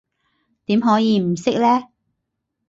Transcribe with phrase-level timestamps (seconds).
[0.65, 1.83] 點可以唔識呢？